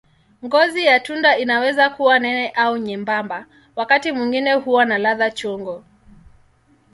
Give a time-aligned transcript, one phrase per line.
[0.45, 5.83] Ngozi ya tunda inaweza kuwa nene au nyembamba, wakati mwingine huwa na ladha chungu.